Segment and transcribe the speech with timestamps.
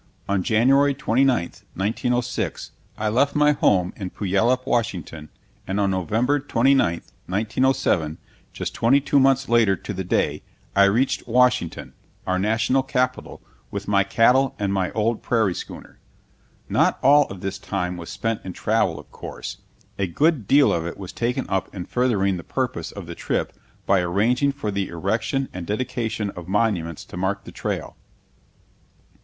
[0.27, 1.37] On January 29,
[1.75, 5.29] 1906, I left my home in Puyallup, Washington,
[5.67, 8.17] and on November 29, 1907,
[8.51, 10.41] just twenty two months later to the day,
[10.75, 11.93] I reached Washington,
[12.25, 15.99] our national capital, with my cattle and my old prairie schooner.
[16.67, 19.57] Not all of this time was spent in travel, of course;
[19.99, 23.53] a good deal of it was taken up in furthering the purpose of the trip
[23.85, 27.95] by arranging for the erection and dedication of monuments to mark the Trail.